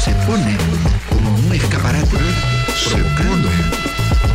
[0.00, 0.56] se pone
[1.10, 2.16] como un escaparate
[2.88, 3.48] provocando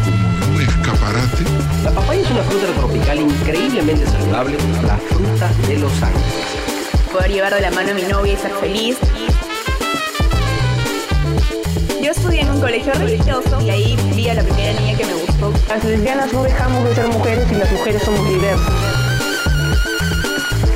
[0.03, 1.43] como un escaparate.
[1.83, 6.33] La papaya es una fruta tropical increíblemente saludable, la fruta de los ángeles.
[7.11, 8.97] Poder llevar de la mano a mi novia y ser feliz.
[11.99, 15.13] Yo estudié en un colegio religioso y ahí vi a la primera niña que me
[15.13, 15.51] gustó.
[15.67, 18.73] Las lesbianas no dejamos de ser mujeres y las mujeres somos diversas.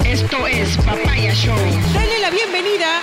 [0.04, 1.56] Esto es Papaya Show.
[1.94, 2.49] Dale la bienvenida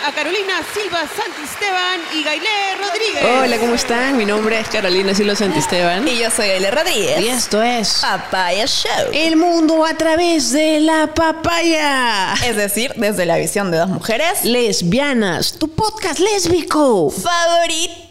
[0.07, 2.47] a Carolina Silva Santisteban y Gailé
[2.79, 3.25] Rodríguez.
[3.25, 4.17] Hola, ¿cómo están?
[4.17, 6.07] Mi nombre es Carolina Silva Santisteban.
[6.07, 7.21] Y yo soy Gailé Rodríguez.
[7.21, 9.11] Y esto es Papaya Show.
[9.13, 12.35] El mundo a través de la papaya.
[12.35, 14.45] Es decir, desde la visión de dos mujeres.
[14.45, 17.11] Lesbianas, tu podcast lésbico.
[17.11, 18.07] Favorito.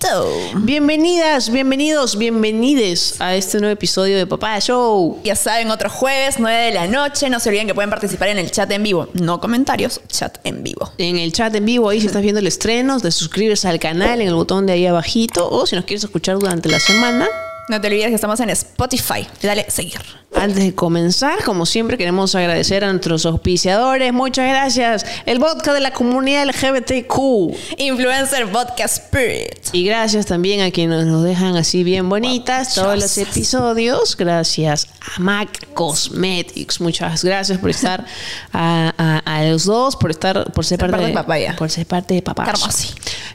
[0.55, 5.19] Bienvenidas, bienvenidos, bienvenides a este nuevo episodio de Papaya Show.
[5.23, 7.29] Ya saben, otro jueves, 9 de la noche.
[7.29, 9.07] No se olviden que pueden participar en el chat en vivo.
[9.13, 10.91] No comentarios, chat en vivo.
[10.97, 14.21] En el chat en vivo, ahí si estás viendo el estreno, de suscribirse al canal
[14.21, 15.49] en el botón de ahí abajito.
[15.49, 17.27] O si nos quieres escuchar durante la semana,
[17.67, 19.27] No te olvides que estamos en Spotify.
[19.41, 20.24] Dale seguir.
[20.37, 24.11] Antes de comenzar, como siempre, queremos agradecer a nuestros auspiciadores.
[24.13, 25.05] Muchas gracias.
[25.25, 27.55] El vodka de la comunidad LGBTQ.
[27.77, 29.69] Influencer Podcast Spirit.
[29.71, 34.17] Y gracias también a quienes nos dejan así bien bonitas todos los episodios.
[34.17, 36.81] Gracias a Mac Cosmetics.
[36.81, 38.05] Muchas gracias por estar
[38.51, 41.55] a, a- a los dos, por estar, por ser, Ser parte parte de Papaya.
[41.57, 42.45] Por ser parte de papá.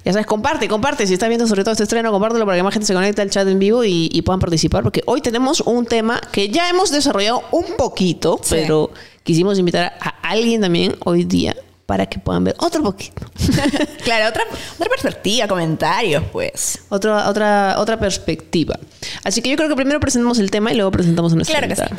[0.05, 1.07] Ya sabes, comparte, comparte.
[1.07, 3.31] Si estás viendo sobre todo este estreno, compártelo para que más gente se conecte al
[3.31, 4.83] chat en vivo y, y puedan participar.
[4.83, 8.57] Porque hoy tenemos un tema que ya hemos desarrollado un poquito, Sí.
[8.57, 8.91] pero
[9.23, 11.55] quisimos invitar a alguien también hoy día
[11.87, 13.27] para que puedan ver otro poquito.
[14.05, 16.79] Claro, otra, otra perspectiva, comentarios, pues.
[16.89, 18.79] otra, otra, otra perspectiva.
[19.25, 21.75] Así que yo creo que primero presentamos el tema y luego presentamos a nuestra Claro
[21.75, 21.95] que.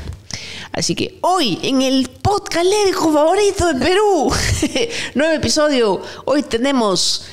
[0.71, 4.31] Así que hoy, en el podcast favorito de Perú,
[5.15, 7.25] nuevo episodio, hoy tenemos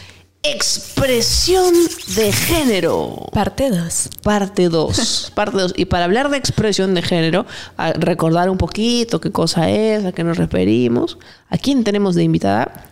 [0.43, 1.75] expresión
[2.17, 3.27] de género.
[3.33, 4.11] Parte 2.
[4.23, 5.33] Parte 2.
[5.35, 5.75] Parte 2.
[5.77, 10.13] Y para hablar de expresión de género, a recordar un poquito qué cosa es, a
[10.13, 11.19] qué nos referimos.
[11.51, 12.85] ¿A quién tenemos de invitada?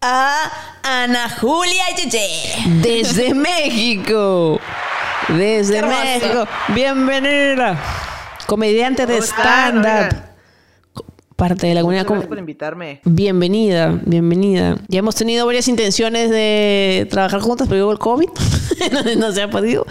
[0.00, 0.50] A
[0.82, 2.80] Ana Julia Yeye.
[2.80, 4.58] Desde México.
[5.28, 5.82] Desde.
[5.82, 6.46] México.
[6.68, 7.78] Bienvenida.
[8.46, 10.29] Comediante de stand-up.
[11.40, 12.04] Parte de la comunidad.
[12.06, 13.00] Gracias por invitarme.
[13.02, 14.76] Bienvenida, bienvenida.
[14.88, 18.28] Ya hemos tenido varias intenciones de trabajar juntas, pero llegó el COVID.
[18.92, 19.86] no, no se ha podido.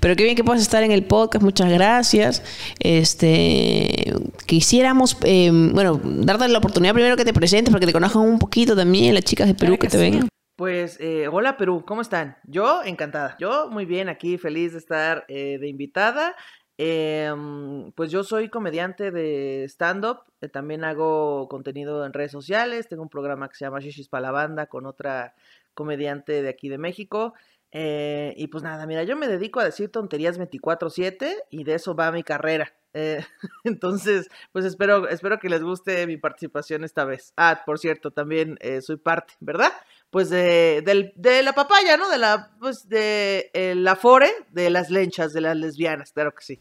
[0.00, 1.44] Pero qué bien que puedas estar en el podcast.
[1.44, 2.42] Muchas gracias.
[2.80, 4.14] Este,
[4.46, 8.38] quisiéramos, eh, bueno, darte la oportunidad primero que te presentes para que te conozcan un
[8.38, 10.10] poquito también las chicas de Perú Claro que, que te sí.
[10.10, 10.28] vengan.
[10.56, 12.38] Pues, eh, hola Perú, ¿cómo están?
[12.44, 13.36] Yo encantada.
[13.38, 16.34] Yo muy bien aquí, feliz de estar eh, de invitada.
[16.76, 20.20] Em, pues yo soy comediante de stand-up.
[20.40, 22.88] eh, también hago contenido en redes sociales.
[22.88, 25.34] Tengo un programa que se llama Shishis para la banda con otra
[25.74, 27.34] comediante de aquí de México.
[27.72, 31.94] Eh, y pues nada, mira, yo me dedico a decir tonterías 24/7 y de eso
[31.94, 32.72] va mi carrera.
[32.92, 33.24] Eh,
[33.64, 37.32] entonces, pues espero, espero que les guste mi participación esta vez.
[37.36, 39.72] Ah, por cierto, también soy parte, ¿verdad?
[40.14, 42.08] Pues de, del- de la papaya, ¿no?
[42.08, 46.44] De la, pues de eh, la fore de las lenchas, de las lesbianas, claro que
[46.44, 46.56] sí.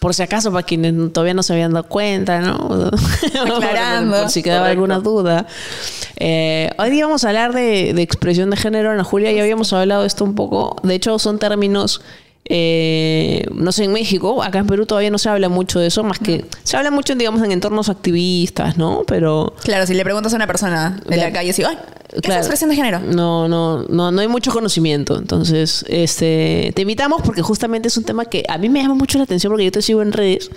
[0.00, 2.54] Por, si acaso, para quienes todavía no se habían dado cuenta, ¿no?
[3.56, 4.20] Aclarando.
[4.20, 4.70] por si quedaba Correcto.
[4.84, 5.46] alguna duda.
[6.20, 8.92] Eh, hoy día vamos a hablar de, de expresión de género.
[8.92, 10.76] Ana Julia, ya habíamos hablado de esto un poco.
[10.84, 12.00] De hecho, son términos,
[12.46, 16.04] eh, no sé, en México, acá en Perú todavía no se habla mucho de eso,
[16.04, 19.02] más que se habla mucho, digamos, en entornos activistas, ¿no?
[19.06, 19.54] Pero...
[19.62, 21.76] Claro, si le preguntas a una persona de la calle, sí, ay,
[22.10, 22.40] ¿qué es Claro.
[22.40, 23.00] expresión de género?
[23.00, 25.16] No, no, no, no hay mucho conocimiento.
[25.16, 29.16] Entonces, este, te invitamos porque justamente es un tema que a mí me llama mucho
[29.18, 30.50] la atención porque yo te sigo en redes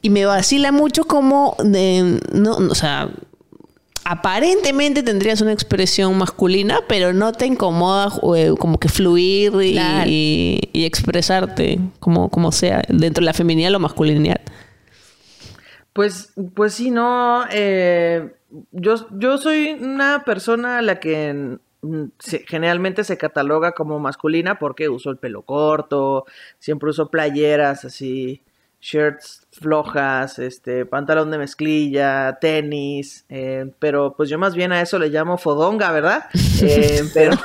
[0.00, 3.08] y me vacila mucho como de, no, no, o sea,
[4.04, 10.10] aparentemente tendrías una expresión masculina, pero no te incomoda eh, como que fluir y, Claro.
[10.10, 14.40] y- y expresarte como, como sea dentro de la feminidad o masculinidad.
[15.92, 17.44] Pues, pues sí, no.
[17.52, 18.32] eh,
[18.72, 21.58] yo, yo soy una persona a la que
[22.46, 26.24] generalmente se cataloga como masculina porque uso el pelo corto,
[26.58, 28.40] siempre uso playeras así,
[28.80, 34.98] shirts flojas, este, pantalón de mezclilla, tenis, eh, pero pues yo más bien a eso
[34.98, 36.24] le llamo fodonga, ¿verdad?
[36.62, 37.36] Eh, pero,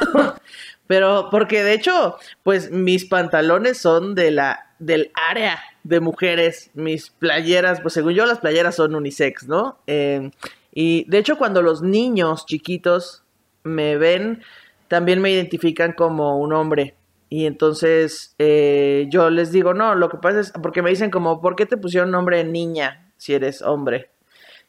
[0.88, 7.10] pero porque de hecho, pues mis pantalones son de la, del área de mujeres, mis
[7.10, 9.80] playeras, pues según yo las playeras son unisex, ¿no?
[9.88, 10.32] Eh,
[10.74, 13.24] y de hecho cuando los niños chiquitos
[13.64, 14.44] me ven,
[14.88, 16.96] también me identifican como un hombre.
[17.30, 21.42] Y entonces eh, yo les digo, no, lo que pasa es, porque me dicen como,
[21.42, 24.10] ¿por qué te pusieron nombre niña si eres hombre?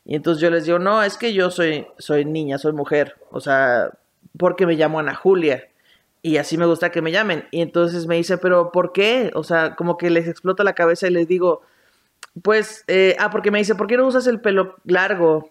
[0.05, 3.17] Y entonces yo les digo, no, es que yo soy, soy niña, soy mujer.
[3.31, 3.91] O sea,
[4.39, 5.69] porque me llamo Ana Julia.
[6.23, 7.47] y así me gusta que me llamen.
[7.51, 9.31] Y entonces me dice, pero ¿por qué?
[9.35, 11.63] O sea, como que les explota la cabeza y les digo,
[12.43, 15.51] pues, eh, ah, porque me dice, ¿por qué no usas el pelo largo?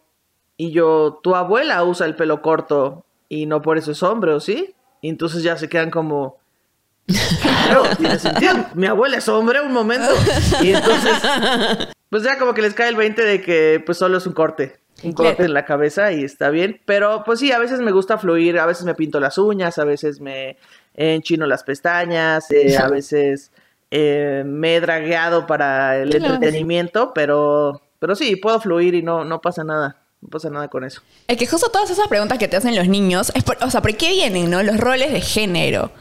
[0.57, 4.39] Y yo, tu abuela usa el pelo corto y no por eso es hombre, ¿o
[4.39, 4.75] sí?
[5.01, 6.37] Y entonces ya se quedan como,
[7.41, 8.53] claro, tiene sentido.
[8.75, 10.09] Mi abuela es hombre un momento.
[10.61, 11.13] Y entonces,
[12.09, 14.79] pues ya como que les cae el 20 de que pues solo es un corte.
[15.03, 16.81] Un corte en la cabeza y está bien.
[16.85, 19.85] Pero pues sí, a veces me gusta fluir, a veces me pinto las uñas, a
[19.85, 20.57] veces me
[20.95, 23.51] enchino las pestañas, eh, a veces
[23.91, 29.39] eh, me he dragueado para el entretenimiento, pero, pero sí, puedo fluir y no, no
[29.41, 29.97] pasa nada.
[30.21, 31.01] No pasa nada con eso.
[31.29, 33.81] Es que justo todas esas preguntas que te hacen los niños, es por- o sea,
[33.81, 34.61] ¿por qué vienen, no?
[34.63, 35.91] Los roles de género.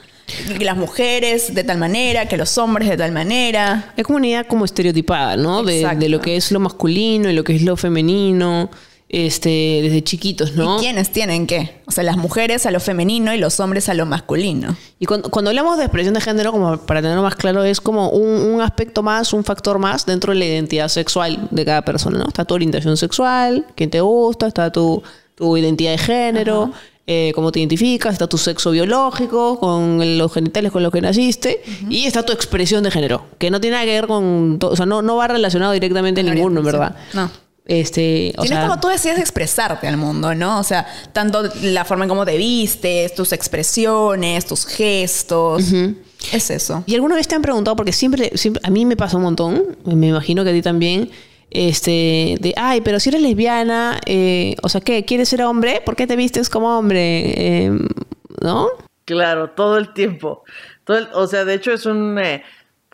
[0.58, 3.92] Que las mujeres de tal manera, que los hombres de tal manera.
[3.96, 5.62] Es como una idea como estereotipada, ¿no?
[5.62, 8.70] De, de lo que es lo masculino y lo que es lo femenino,
[9.08, 10.76] este, desde chiquitos, ¿no?
[10.76, 11.80] ¿Y quiénes tienen qué?
[11.86, 14.76] O sea, las mujeres a lo femenino y los hombres a lo masculino.
[14.98, 18.10] Y cuando, cuando hablamos de expresión de género, como para tenerlo más claro, es como
[18.10, 22.18] un, un aspecto más, un factor más dentro de la identidad sexual de cada persona,
[22.18, 22.28] ¿no?
[22.28, 25.02] Está tu orientación sexual, quién te gusta, está tu,
[25.34, 26.72] tu identidad de género,
[27.10, 31.62] eh, cómo te identificas, está tu sexo biológico, con los genitales con los que naciste,
[31.88, 34.84] y está tu expresión de género, que no tiene nada que ver con, o sea,
[34.84, 36.96] no, no va relacionado directamente la ninguno, en verdad.
[37.14, 37.30] No.
[37.64, 40.60] Este, o es sea, como tú decides expresarte al mundo, ¿no?
[40.60, 45.64] O sea, tanto la forma en cómo te vistes, tus expresiones, tus gestos.
[46.30, 46.84] Es eso.
[46.86, 49.78] ¿Y alguna vez te han preguntado, porque siempre, siempre a mí me pasa un montón,
[49.84, 51.10] me imagino que a ti también,
[51.50, 55.04] este, de, ay, pero si eres lesbiana, eh, o sea, ¿qué?
[55.04, 55.82] ¿Quieres ser hombre?
[55.84, 57.66] ¿Por qué te vistes como hombre?
[57.66, 57.78] Eh,
[58.42, 58.68] ¿No?
[59.04, 60.44] Claro, todo el tiempo.
[60.84, 62.42] Todo o sea, de hecho es un eh,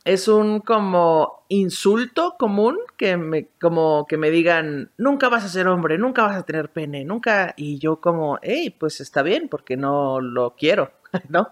[0.05, 5.67] es un como insulto común que me como que me digan nunca vas a ser
[5.67, 9.77] hombre, nunca vas a tener pene, nunca y yo como, hey, pues está bien porque
[9.77, 10.93] no lo quiero,
[11.29, 11.49] ¿no?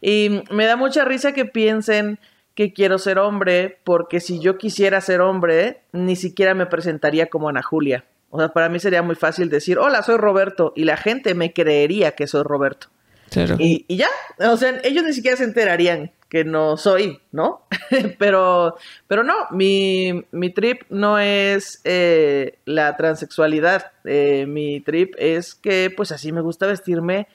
[0.00, 2.18] Y me da mucha risa que piensen
[2.54, 7.48] que quiero ser hombre porque si yo quisiera ser hombre ni siquiera me presentaría como
[7.48, 8.04] Ana Julia.
[8.30, 11.52] O sea, para mí sería muy fácil decir, hola, soy Roberto, y la gente me
[11.52, 12.86] creería que soy Roberto.
[13.30, 13.56] Claro.
[13.58, 14.08] Y, y ya,
[14.38, 17.66] o sea, ellos ni siquiera se enterarían que no soy, ¿no?
[18.18, 18.76] pero,
[19.06, 25.92] pero no, mi, mi trip no es eh, la transexualidad, eh, mi trip es que
[25.94, 27.28] pues así me gusta vestirme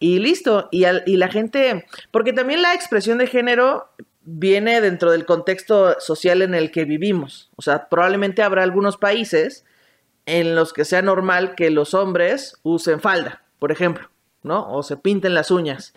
[0.00, 0.68] y listo.
[0.72, 3.88] Y, al- y la gente, porque también la expresión de género
[4.22, 7.50] viene dentro del contexto social en el que vivimos.
[7.56, 9.64] O sea, probablemente habrá algunos países
[10.26, 14.08] en los que sea normal que los hombres usen falda, por ejemplo,
[14.42, 14.70] ¿no?
[14.72, 15.94] O se pinten las uñas.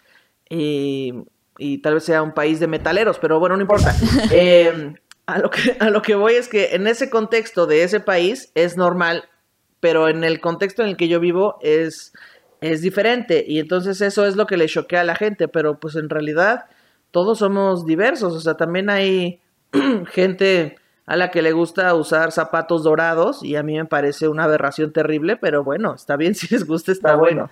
[0.49, 1.13] Y,
[1.57, 3.95] y tal vez sea un país de metaleros, pero bueno, no importa.
[4.31, 7.99] Eh, a, lo que, a lo que voy es que en ese contexto de ese
[7.99, 9.29] país es normal,
[9.79, 12.13] pero en el contexto en el que yo vivo es,
[12.61, 13.43] es diferente.
[13.47, 16.65] Y entonces eso es lo que le choquea a la gente, pero pues en realidad
[17.13, 18.33] todos somos diversos.
[18.33, 19.39] O sea, también hay
[20.11, 20.75] gente
[21.05, 24.91] a la que le gusta usar zapatos dorados y a mí me parece una aberración
[24.91, 27.49] terrible, pero bueno, está bien si les gusta, está bueno.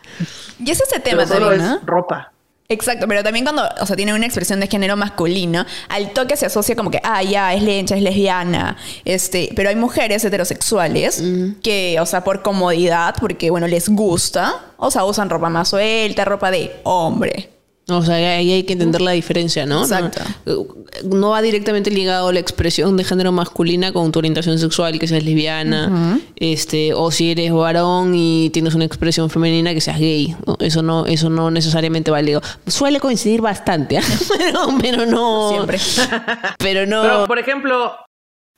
[0.59, 1.87] Y es ese tema Pero solo también, es ¿no?
[1.87, 2.33] ropa.
[2.69, 6.45] Exacto, pero también cuando, o sea, tiene una expresión de género masculino, al toque se
[6.45, 11.21] asocia como que, ah, ya, es lencha, es lesbiana, este, pero hay mujeres heterosexuales
[11.61, 16.23] que, o sea, por comodidad, porque, bueno, les gusta, o sea, usan ropa más suelta,
[16.23, 17.60] ropa de hombre.
[17.97, 19.81] O sea, ahí hay que entender la diferencia, ¿no?
[19.81, 20.21] Exacto.
[20.45, 20.65] No,
[21.03, 25.23] no va directamente ligado la expresión de género masculina con tu orientación sexual, que seas
[25.23, 30.35] lesbiana, este, o si eres varón y tienes una expresión femenina, que seas gay.
[30.45, 30.57] ¿no?
[30.59, 32.43] Eso no, eso no necesariamente va ligado.
[32.67, 34.03] Suele coincidir bastante, ¿ah?
[34.37, 35.51] pero, pero no.
[35.51, 35.79] Siempre.
[36.57, 37.01] Pero no.
[37.01, 37.95] Pero, por ejemplo,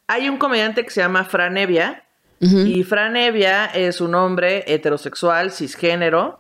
[0.08, 2.04] hay un comediante que se llama Fran Evia.
[2.42, 6.38] Y Fran Evia es un hombre heterosexual, cisgénero,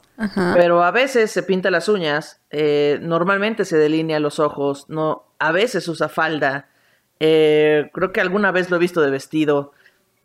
[0.54, 5.52] pero a veces se pinta las uñas, eh, normalmente se delinea los ojos, no, a
[5.52, 6.68] veces usa falda,
[7.20, 9.72] eh, creo que alguna vez lo he visto de vestido.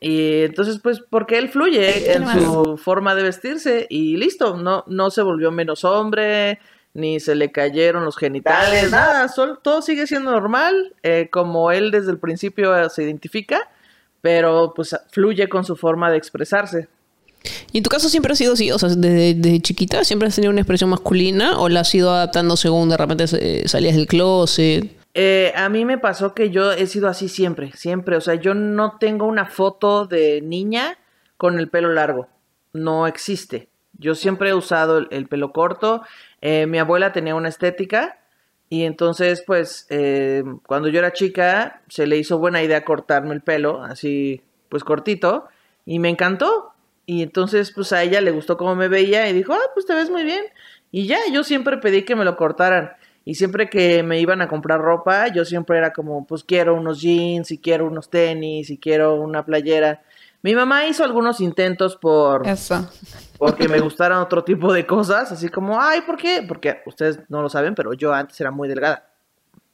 [0.01, 5.11] Y entonces, pues, porque él fluye en su forma de vestirse y listo, no, no
[5.11, 6.61] se volvió menos hombre,
[6.95, 11.91] ni se le cayeron los genitales, nada, sol- todo sigue siendo normal, eh, como él
[11.91, 13.69] desde el principio se identifica,
[14.21, 16.89] pero pues fluye con su forma de expresarse.
[17.73, 18.71] ¿Y en tu caso siempre ha sido así?
[18.71, 22.11] O sea, desde, desde chiquita siempre has tenido una expresión masculina o la has ido
[22.11, 24.91] adaptando según de repente salías del closet?
[25.15, 28.17] Eh, a mí me pasó que yo he sido así siempre, siempre.
[28.17, 30.99] O sea, yo no tengo una foto de niña
[31.37, 32.29] con el pelo largo.
[32.73, 33.69] No existe.
[33.99, 36.03] Yo siempre he usado el, el pelo corto.
[36.41, 38.19] Eh, mi abuela tenía una estética
[38.71, 43.41] y entonces, pues, eh, cuando yo era chica, se le hizo buena idea cortarme el
[43.41, 45.49] pelo, así, pues, cortito,
[45.87, 46.75] y me encantó.
[47.11, 49.95] Y entonces, pues, a ella le gustó cómo me veía y dijo, ah, pues te
[49.95, 50.45] ves muy bien.
[50.93, 52.93] Y ya, yo siempre pedí que me lo cortaran.
[53.25, 57.01] Y siempre que me iban a comprar ropa, yo siempre era como, pues quiero unos
[57.01, 60.03] jeans, y quiero unos tenis, y quiero una playera.
[60.43, 62.87] Mi mamá hizo algunos intentos por Eso.
[63.39, 66.45] porque me gustaran otro tipo de cosas, así como, ay, ¿por qué?
[66.47, 69.09] Porque ustedes no lo saben, pero yo antes era muy delgada,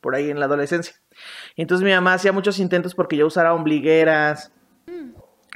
[0.01, 0.95] por ahí en la adolescencia.
[1.57, 4.53] Entonces mi mamá hacía muchos intentos porque yo usara ombligueras,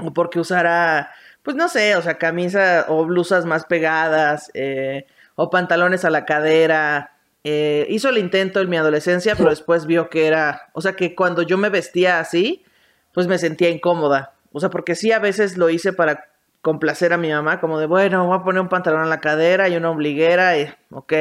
[0.00, 1.11] o porque usara,
[1.49, 6.26] pues no sé, o sea, camisas o blusas más pegadas, eh, o pantalones a la
[6.26, 7.12] cadera.
[7.43, 11.14] Eh, hizo el intento en mi adolescencia, pero después vio que era, o sea, que
[11.14, 12.67] cuando yo me vestía así,
[13.14, 14.35] pues me sentía incómoda.
[14.52, 16.26] O sea, porque sí a veces lo hice para
[16.61, 19.71] complacer a mi mamá, como de, bueno, voy a poner un pantalón a la cadera
[19.71, 21.14] y una ombliguera, y ok.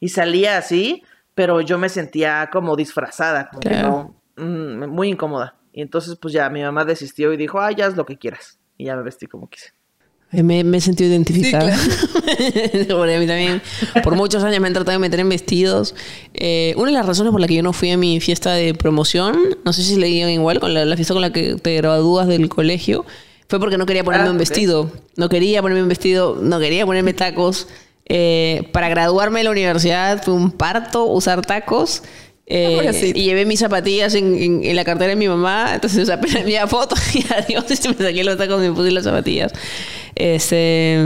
[0.00, 4.14] Y salía así, pero yo me sentía como disfrazada, como que Claro.
[4.38, 5.56] no, mm, muy incómoda.
[5.74, 8.59] Y entonces, pues ya mi mamá desistió y dijo, ah, ya haz lo que quieras.
[8.80, 9.66] Y ya me vestí como quise.
[10.32, 11.76] Eh, Me, me he sentido identificada.
[12.88, 13.60] Porque a mí también,
[14.02, 15.94] por muchos años me han tratado de meter en vestidos.
[16.34, 18.72] Eh, una de las razones por la que yo no fui a mi fiesta de
[18.74, 21.76] promoción, no sé si le digan igual, con la, la fiesta con la que te
[21.76, 23.04] gradúas del colegio,
[23.48, 24.90] fue porque no quería ponerme Ah, un vestido.
[25.16, 27.66] No quería ponerme un vestido, no quería ponerme tacos.
[28.12, 32.02] Eh, para graduarme de la universidad fue un parto usar tacos.
[32.52, 36.44] Eh, y llevé mis zapatillas en, en- en la cartera de mi mamá, entonces apenas
[36.46, 39.52] la foto y adiós, y me saqué los tacos y me puse las zapatillas.
[40.16, 40.98] Este,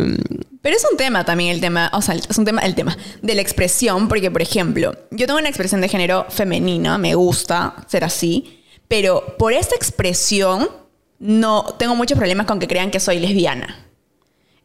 [0.62, 3.34] Pero es un tema también el tema, o sea, es un tema, el tema de
[3.34, 8.04] la expresión, porque por ejemplo, yo tengo una expresión de género femenina, me gusta ser
[8.04, 10.68] así, pero por esta expresión
[11.18, 13.86] no tengo muchos problemas con que crean que soy lesbiana.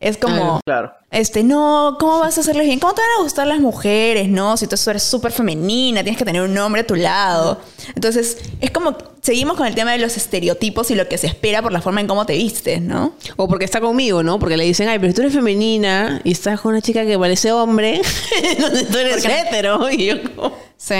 [0.01, 0.93] Es como, Claro.
[1.11, 2.79] este, no, ¿cómo vas a ser lesbiana?
[2.79, 4.29] ¿Cómo te van a gustar las mujeres?
[4.29, 7.59] No, si tú eres súper femenina, tienes que tener un hombre a tu lado.
[7.95, 11.61] Entonces, es como, seguimos con el tema de los estereotipos y lo que se espera
[11.61, 13.13] por la forma en cómo te vistes, ¿no?
[13.35, 14.39] O porque está conmigo, ¿no?
[14.39, 17.51] Porque le dicen, ay, pero tú eres femenina y estás con una chica que parece
[17.51, 18.01] hombre,
[18.59, 19.89] donde tú eres Porque- hetero.
[19.91, 20.53] Y yo como...
[20.77, 20.95] Sí.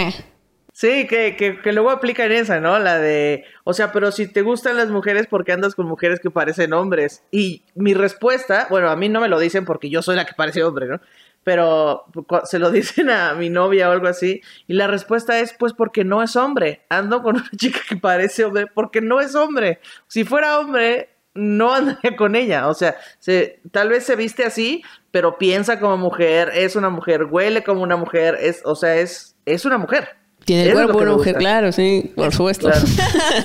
[0.79, 2.79] Sí, que, que, que luego aplican esa, ¿no?
[2.79, 6.21] La de, o sea, pero si te gustan las mujeres, ¿por qué andas con mujeres
[6.21, 7.21] que parecen hombres?
[7.31, 10.35] Y mi respuesta, bueno, a mí no me lo dicen porque yo soy la que
[10.35, 11.01] parece hombre, ¿no?
[11.43, 14.41] Pero cu- se lo dicen a mi novia o algo así.
[14.67, 16.85] Y la respuesta es, pues porque no es hombre.
[16.87, 19.81] Ando con una chica que parece hombre porque no es hombre.
[20.07, 22.69] Si fuera hombre, no andaría con ella.
[22.69, 24.81] O sea, se, tal vez se viste así,
[25.11, 29.35] pero piensa como mujer, es una mujer, huele como una mujer, es, o sea, es,
[29.45, 30.15] es una mujer.
[30.45, 31.39] Tiene el cuerpo de una mujer, gusta.
[31.39, 32.69] claro, sí, por supuesto.
[32.69, 32.85] Claro.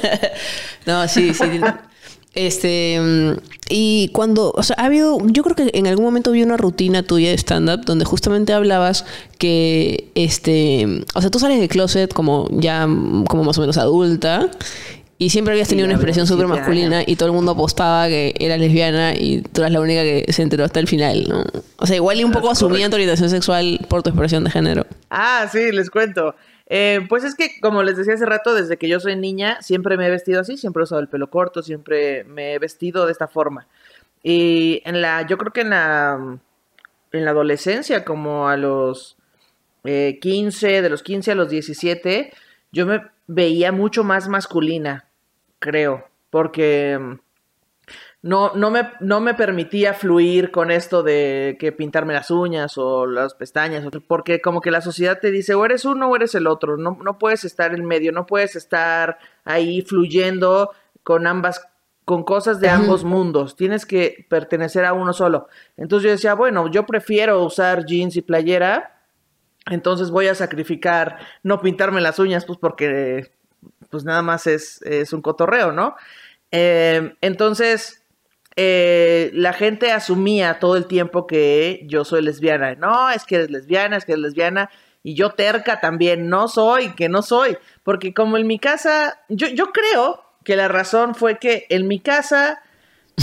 [0.86, 1.44] no, sí, sí.
[2.34, 3.00] Este,
[3.68, 7.04] y cuando, o sea, ha habido, yo creo que en algún momento vi una rutina
[7.04, 9.04] tuya de stand-up donde justamente hablabas
[9.38, 12.88] que, este, o sea, tú sales de closet como ya,
[13.28, 14.50] como más o menos adulta
[15.16, 18.08] y siempre habías tenido Sí, una expresión súper 27 masculina y todo el mundo apostaba
[18.08, 21.44] que eras lesbiana y tú eras la única que se enteró hasta el final, ¿no?
[21.76, 24.86] O sea, igual y un poco asumían tu orientación sexual por tu expresión de género.
[25.10, 26.34] Ah, sí, les cuento.
[26.66, 29.96] Eh, pues es que, como les decía hace rato, desde que yo soy niña, siempre
[29.96, 33.12] me he vestido así, siempre he usado el pelo corto, siempre me he vestido de
[33.12, 33.66] esta forma.
[34.22, 36.38] Y en la, yo creo que en la,
[37.12, 39.16] en la adolescencia, como a los
[39.84, 42.32] eh, 15, de los 15 a los 17,
[42.72, 45.06] yo me veía mucho más masculina,
[45.58, 47.18] creo, porque
[48.24, 53.04] no, no, me, no me permitía fluir con esto de que pintarme las uñas o
[53.04, 56.46] las pestañas, porque como que la sociedad te dice, o eres uno o eres el
[56.46, 60.70] otro, no, no puedes estar en medio, no puedes estar ahí fluyendo
[61.02, 61.68] con ambas,
[62.06, 65.48] con cosas de ambos mundos, tienes que pertenecer a uno solo.
[65.76, 69.02] Entonces yo decía, bueno, yo prefiero usar jeans y playera,
[69.66, 73.32] entonces voy a sacrificar no pintarme las uñas, pues porque
[73.90, 75.94] pues nada más es, es un cotorreo, ¿no?
[76.50, 78.03] Eh, entonces,
[78.56, 82.74] eh, la gente asumía todo el tiempo que yo soy lesbiana.
[82.74, 84.70] No, es que eres lesbiana, es que eres lesbiana.
[85.02, 87.58] Y yo terca también, no soy, que no soy.
[87.82, 92.00] Porque como en mi casa, yo, yo creo que la razón fue que en mi
[92.00, 92.62] casa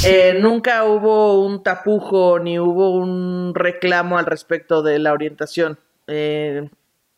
[0.05, 5.77] eh, nunca hubo un tapujo ni hubo un reclamo al respecto de la orientación.
[6.07, 6.69] Eh,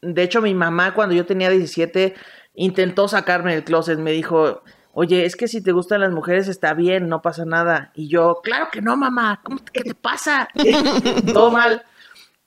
[0.02, 2.14] de hecho, mi mamá cuando yo tenía 17
[2.56, 4.62] intentó sacarme del closet, me dijo,
[4.94, 7.92] oye, es que si te gustan las mujeres está bien, no pasa nada.
[7.96, 10.48] Y yo, claro que no, mamá, ¿cómo, ¿qué te pasa?
[11.34, 11.84] Todo mal.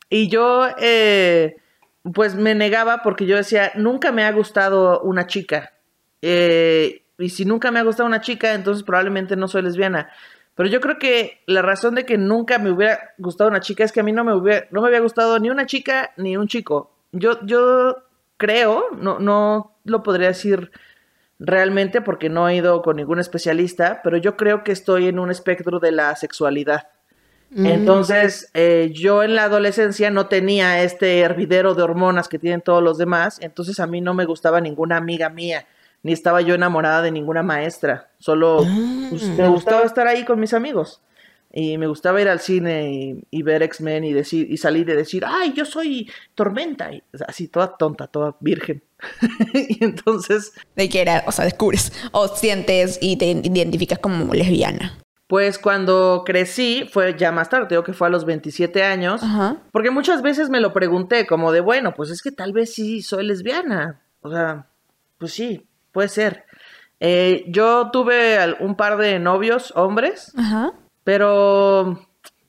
[0.09, 1.57] Y yo, eh,
[2.15, 5.73] pues me negaba porque yo decía, nunca me ha gustado una chica.
[6.23, 10.11] Eh, y si nunca me ha gustado una chica, entonces probablemente no soy lesbiana.
[10.55, 13.93] Pero yo creo que la razón de que nunca me hubiera gustado una chica es
[13.93, 16.47] que a mí no me, hubiera, no me había gustado ni una chica ni un
[16.47, 16.93] chico.
[17.13, 17.97] Yo, yo
[18.37, 20.71] creo, no, no lo podría decir
[21.39, 25.31] realmente porque no he ido con ningún especialista, pero yo creo que estoy en un
[25.31, 26.89] espectro de la sexualidad.
[27.55, 32.83] Entonces, eh, yo en la adolescencia no tenía este hervidero de hormonas que tienen todos
[32.83, 35.65] los demás, entonces a mí no me gustaba ninguna amiga mía,
[36.03, 38.67] ni estaba yo enamorada de ninguna maestra, solo
[39.11, 41.03] pues, me gustaba estar ahí con mis amigos.
[41.53, 44.93] Y me gustaba ir al cine y, y ver X-Men y decir, y salir y
[44.93, 48.83] decir, ay, yo soy tormenta, y así toda tonta, toda virgen.
[49.55, 54.99] y entonces, De que era, o sea, descubres o sientes y te identificas como lesbiana.
[55.29, 59.57] Pues cuando crecí, fue ya más tarde, digo que fue a los 27 años, Ajá.
[59.73, 63.03] porque muchas veces me lo pregunté como de, bueno, pues es que tal vez sí
[63.03, 64.67] soy lesbiana, o sea,
[65.19, 66.45] pues sí, puede ser.
[67.01, 70.73] Eh, yo tuve un par de novios, hombres, Ajá.
[71.03, 72.06] pero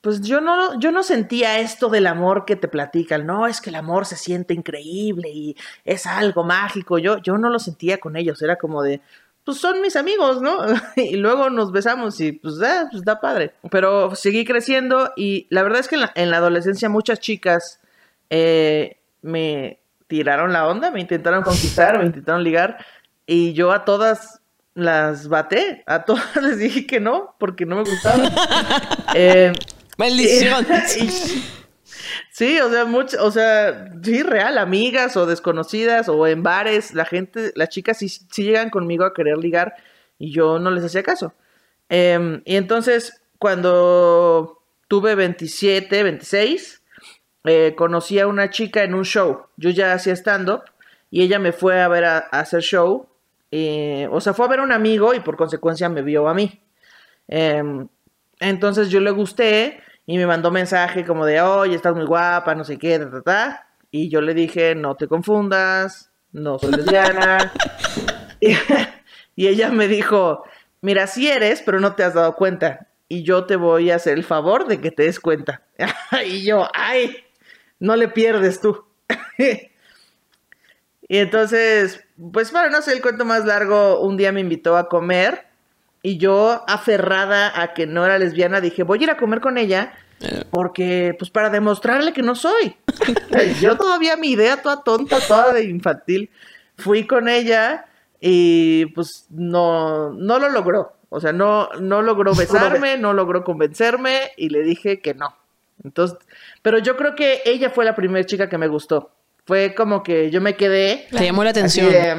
[0.08, 3.72] pues yo no, yo no sentía esto del amor que te platican, no, es que
[3.72, 8.16] el amor se siente increíble y es algo mágico, yo, yo no lo sentía con
[8.16, 9.02] ellos, era como de,
[9.44, 10.60] pues son mis amigos, ¿no?
[10.96, 13.52] y luego nos besamos y pues, ah, pues da padre.
[13.70, 17.82] Pero seguí creciendo y la verdad es que en la, en la adolescencia muchas chicas
[18.30, 22.78] eh, me tiraron la onda, me intentaron conquistar, me intentaron ligar
[23.26, 24.40] y yo a todas
[24.74, 28.32] las baté, a todas les dije que no, porque no me gustaban.
[29.16, 29.54] Eh,
[29.98, 30.66] Maldición.
[32.32, 37.06] sí, o sea, mucho, o sea, sí, real, amigas o desconocidas o en bares, la
[37.06, 39.76] gente, las chicas sí, sí llegan conmigo a querer ligar
[40.20, 41.34] y yo no les hacía caso.
[41.90, 46.82] Em, y entonces, cuando tuve 27, 26,
[47.46, 49.46] eh, conocí a una chica en un show.
[49.58, 50.64] Yo ya hacía stand-up
[51.12, 53.08] y ella me fue a ver a, a hacer show.
[53.52, 56.34] eh, o sea, fue a ver a un amigo y por consecuencia me vio a
[56.34, 56.62] mí.
[57.28, 57.88] Em,
[58.40, 62.64] entonces yo le gusté y me mandó mensaje como de, oye, estás muy guapa, no
[62.64, 63.68] sé qué, ta, ta, ta.
[63.92, 67.52] Y yo le dije, no te confundas, no soy lesbiana.
[68.40, 68.56] y,
[69.36, 70.46] y ella me dijo,
[70.80, 72.88] mira, sí eres, pero no te has dado cuenta.
[73.10, 75.64] Y yo te voy a hacer el favor de que te des cuenta.
[76.26, 77.18] y yo, ay,
[77.80, 78.86] no le pierdes tú.
[81.02, 84.88] y entonces, pues para no hacer el cuento más largo, un día me invitó a
[84.88, 85.47] comer
[86.08, 89.58] y yo, aferrada a que no era lesbiana, dije, voy a ir a comer con
[89.58, 89.92] ella
[90.52, 92.78] porque, pues para demostrarle que no soy.
[93.62, 96.30] yo todavía mi idea toda tonta, toda de infantil,
[96.78, 97.88] fui con ella
[98.22, 100.94] y pues no, no lo logró.
[101.10, 105.36] O sea, no, no logró besarme, no logró convencerme y le dije que no.
[105.84, 106.18] Entonces,
[106.62, 109.12] pero yo creo que ella fue la primera chica que me gustó.
[109.48, 111.08] Fue como que yo me quedé.
[111.10, 111.90] Te llamó la atención.
[111.90, 112.14] de,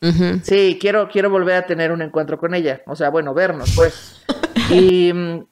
[0.00, 0.40] mm.
[0.42, 2.80] Sí, quiero, quiero volver a tener un encuentro con ella.
[2.86, 4.24] O sea, bueno, vernos, pues.
[4.70, 5.44] Y mm,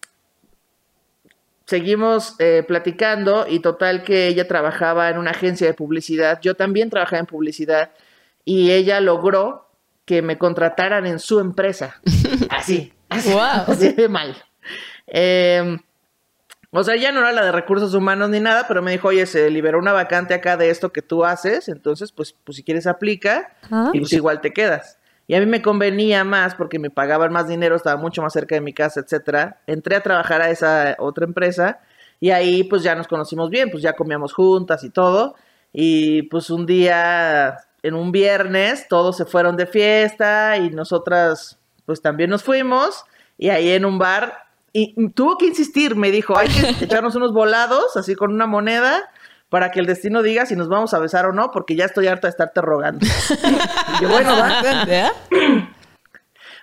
[1.66, 6.40] seguimos eh, platicando y total que ella trabajaba en una agencia de publicidad.
[6.40, 7.90] Yo también trabajaba en publicidad
[8.46, 9.68] y ella logró
[10.06, 12.00] que me contrataran en su empresa.
[12.48, 13.64] Así, así, Guau.
[13.66, 14.34] así de mal.
[15.06, 15.76] Eh,
[16.72, 19.26] o sea, ya no era la de recursos humanos ni nada, pero me dijo, oye,
[19.26, 22.86] se liberó una vacante acá de esto que tú haces, entonces, pues, pues si quieres
[22.86, 23.90] aplica Ah.
[23.92, 24.98] y pues igual te quedas.
[25.26, 28.56] Y a mí me convenía más porque me pagaban más dinero, estaba mucho más cerca
[28.56, 29.60] de mi casa, etcétera.
[29.66, 31.78] Entré a trabajar a esa otra empresa
[32.18, 35.36] y ahí pues ya nos conocimos bien, pues ya comíamos juntas y todo.
[35.72, 42.02] Y pues un día, en un viernes, todos se fueron de fiesta y nosotras pues
[42.02, 43.04] también nos fuimos
[43.38, 47.32] y ahí en un bar y tuvo que insistir, me dijo, hay que echarnos unos
[47.32, 49.10] volados así con una moneda
[49.50, 52.06] para que el destino diga si nos vamos a besar o no, porque ya estoy
[52.06, 53.04] harta de estarte rogando.
[53.98, 54.62] Y yo, bueno, va.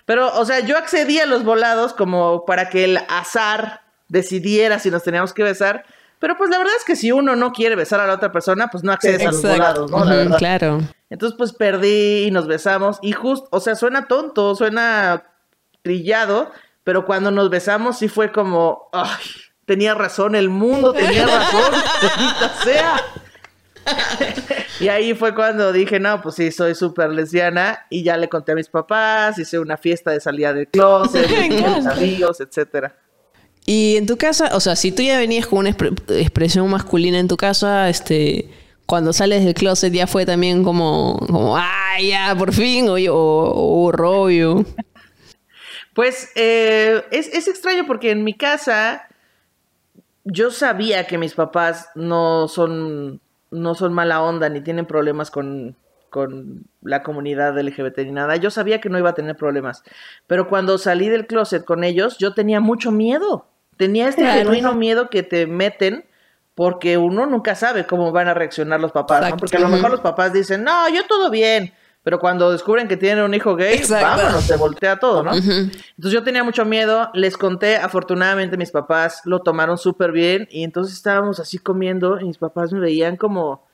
[0.06, 4.90] Pero, o sea, yo accedí a los volados como para que el azar decidiera si
[4.90, 5.84] nos teníamos que besar.
[6.18, 8.68] Pero pues la verdad es que si uno no quiere besar a la otra persona,
[8.68, 10.04] pues no accedes a los volados, ¿no?
[10.04, 10.80] La claro.
[11.10, 12.98] Entonces, pues perdí y nos besamos.
[13.02, 15.24] Y justo, o sea, suena tonto, suena
[15.82, 16.50] trillado,
[16.88, 19.22] pero cuando nos besamos sí fue como, ay,
[19.66, 21.70] tenía razón, el mundo tenía razón,
[22.64, 22.96] sea.
[24.80, 27.80] y ahí fue cuando dije, no, pues sí, soy súper lesbiana.
[27.90, 31.86] Y ya le conté a mis papás, hice una fiesta de salida del closet, mis
[31.86, 32.96] amigos, etcétera.
[33.66, 37.18] Y en tu casa, o sea, si tú ya venías con una expre- expresión masculina
[37.18, 38.48] en tu casa, este,
[38.86, 43.84] cuando sales del closet ya fue también como, como ah, ya, por fin, o, o,
[43.84, 44.64] o rollo.
[45.98, 49.08] Pues eh, es, es extraño porque en mi casa
[50.22, 55.74] yo sabía que mis papás no son, no son mala onda ni tienen problemas con,
[56.08, 58.36] con la comunidad LGBT ni nada.
[58.36, 59.82] Yo sabía que no iba a tener problemas.
[60.28, 63.48] Pero cuando salí del closet con ellos, yo tenía mucho miedo.
[63.76, 66.04] Tenía este genuino miedo que te meten
[66.54, 69.36] porque uno nunca sabe cómo van a reaccionar los papás, ¿no?
[69.36, 71.72] Porque a lo mejor los papás dicen, no, yo todo bien.
[72.04, 74.06] Pero cuando descubren que tienen un hijo gay, Exacto.
[74.22, 75.34] vámonos, se voltea todo, ¿no?
[75.34, 80.64] Entonces yo tenía mucho miedo, les conté, afortunadamente mis papás lo tomaron súper bien y
[80.64, 83.66] entonces estábamos así comiendo y mis papás me veían como,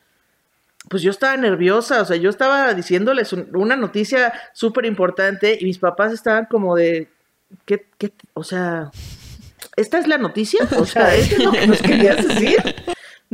[0.88, 5.64] pues yo estaba nerviosa, o sea, yo estaba diciéndoles un- una noticia súper importante y
[5.66, 7.08] mis papás estaban como de,
[7.66, 8.90] ¿qué, qué, o sea,
[9.76, 10.66] esta es la noticia?
[10.78, 12.56] O sea, ¿esto es lo que nos querías decir?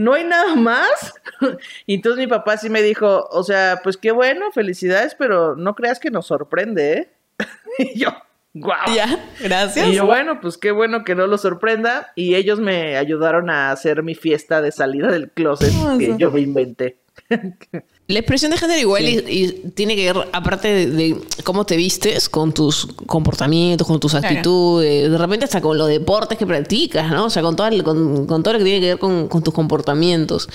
[0.00, 1.12] ¿No hay nada más?
[1.86, 5.74] Y entonces mi papá sí me dijo, o sea, pues qué bueno, felicidades, pero no
[5.74, 7.10] creas que nos sorprende, ¿eh?
[7.78, 8.08] Y yo,
[8.54, 8.94] guau.
[8.94, 9.88] Ya, gracias.
[9.88, 12.12] Y yo, bueno, pues qué bueno que no lo sorprenda.
[12.14, 16.40] Y ellos me ayudaron a hacer mi fiesta de salida del closet que yo me
[16.40, 16.96] inventé.
[18.08, 21.76] La expresión de género igual y, y tiene que ver, aparte de, de cómo te
[21.76, 24.26] vistes, con tus comportamientos, con tus Claro.
[24.26, 27.26] actitudes, de repente hasta con los deportes que practicas, ¿no?
[27.26, 29.42] O sea, con todo, el- con, con todo lo que tiene que ver con, con
[29.42, 30.48] tus comportamientos.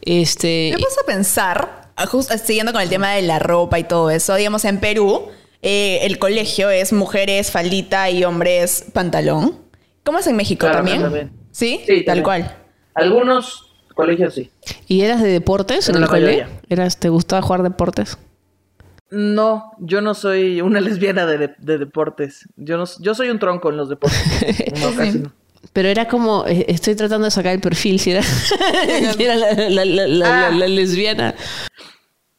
[0.00, 4.10] Este, Me puse a pensar, justo siguiendo con el tema de la ropa y todo
[4.10, 5.26] eso, digamos, en Perú,
[5.60, 9.58] eh, el colegio es mujeres faldita y hombres pantalón.
[10.02, 11.02] ¿Cómo es en México Claro, también?
[11.02, 11.32] también.
[11.52, 11.82] ¿Sí?
[11.86, 12.24] Sí, tal también.
[12.24, 12.56] cual.
[12.94, 14.50] Algunos colegios sí.
[14.88, 16.22] ¿Y eras de deportes en Pero el la cole?
[16.26, 16.60] mayoría.
[16.68, 18.18] ¿Eras, ¿Te gustaba jugar deportes?
[19.10, 22.48] No, yo no soy una lesbiana de, de- de deportes.
[22.56, 24.20] Yo no, yo soy un tronco en los deportes.
[24.80, 25.32] No, casi no.
[25.72, 28.22] Pero era como, eh, estoy tratando de sacar el perfil, si era,
[29.16, 30.50] si era la, la- la- la- la- Ah.
[30.50, 31.34] la lesbiana.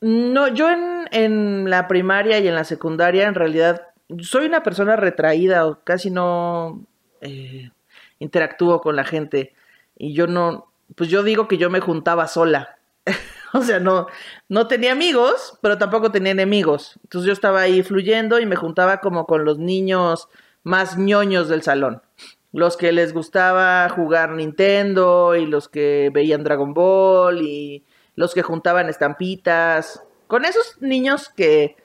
[0.01, 3.83] No, yo en, en la primaria y en la secundaria, en realidad,
[4.21, 6.85] soy una persona retraída o casi no
[7.21, 7.71] eh,
[8.19, 9.53] interactúo con la gente.
[9.97, 12.77] Y yo no, pues yo digo que yo me juntaba sola.
[13.53, 14.07] o sea, no,
[14.49, 16.99] no tenía amigos, pero tampoco tenía enemigos.
[17.03, 20.29] Entonces yo estaba ahí fluyendo y me juntaba como con los niños
[20.63, 22.01] más ñoños del salón.
[22.51, 27.83] Los que les gustaba jugar Nintendo y los que veían Dragon Ball y
[28.15, 30.03] los que juntaban estampitas.
[30.27, 31.75] Con esos niños que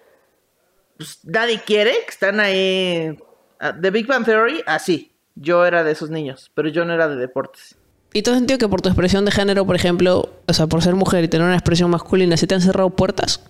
[0.98, 3.16] pues, nadie quiere, que están ahí.
[3.60, 5.14] ah, The Big Bang Theory, así.
[5.34, 7.78] Yo era de esos niños, pero yo no era de deportes.
[8.12, 10.82] ¿Y tú has sentido que por tu expresión de género, por ejemplo, o sea, por
[10.82, 13.44] ser mujer y tener una expresión masculina, se te han cerrado puertas?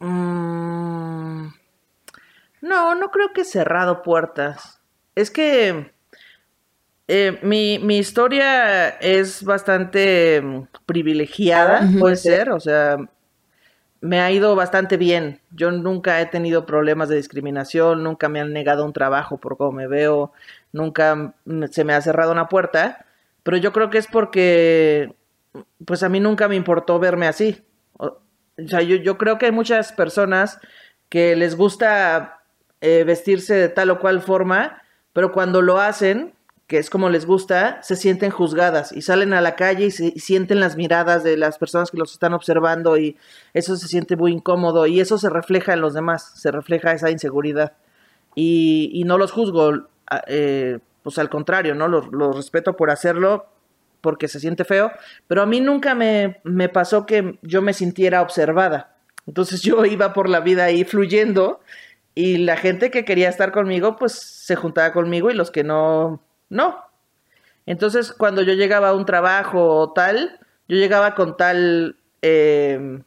[0.00, 1.46] Mm,
[2.60, 4.80] no, no creo que cerrado puertas.
[5.14, 5.92] Es que
[7.08, 12.96] eh, mi, mi historia es bastante mm, privilegiada, puede ser, o sea,
[14.00, 15.40] me ha ido bastante bien.
[15.50, 19.72] Yo nunca he tenido problemas de discriminación, nunca me han negado un trabajo por cómo
[19.72, 20.32] me veo,
[20.74, 21.34] nunca
[21.70, 23.06] se me ha cerrado una puerta,
[23.44, 25.14] pero yo creo que es porque,
[25.86, 27.62] pues a mí nunca me importó verme así.
[27.96, 28.18] O,
[28.66, 30.58] sea, yo, creo que hay muchas personas
[31.08, 32.40] que les gusta
[32.80, 34.82] eh, vestirse de tal o cual forma,
[35.12, 36.34] pero cuando lo hacen,
[36.66, 40.10] que es como les gusta, se sienten juzgadas y salen a la calle y, se,
[40.18, 43.16] sienten las miradas de las personas que los están observando y
[43.52, 47.10] eso se siente muy incómodo y eso se refleja en los demás, se refleja esa
[47.10, 47.74] inseguridad.
[48.34, 49.86] Y, no los juzgo,
[50.26, 51.88] eh, pues al contrario, ¿no?
[51.88, 53.46] Los, los respeto por hacerlo
[54.00, 54.92] porque se siente feo,
[55.26, 58.96] pero a mí nunca me, me pasó que yo me sintiera observada.
[59.26, 61.60] Entonces yo iba por la vida ahí fluyendo
[62.14, 66.22] y la gente que quería estar conmigo, pues se juntaba conmigo y los que no,
[66.48, 66.84] no.
[67.66, 70.38] Entonces cuando yo llegaba a un trabajo o tal,
[70.68, 73.00] yo llegaba con tal eh,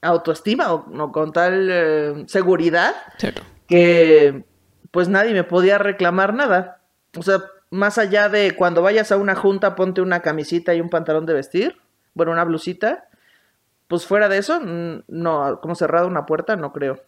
[0.00, 3.42] autoestima o no, con tal eh, seguridad Cierto.
[3.66, 4.44] que
[4.90, 6.80] pues nadie me podía reclamar nada.
[7.16, 10.90] O sea, más allá de cuando vayas a una junta, ponte una camisita y un
[10.90, 11.76] pantalón de vestir,
[12.14, 13.08] bueno, una blusita,
[13.86, 17.00] pues fuera de eso, no, como cerrado una puerta, no creo.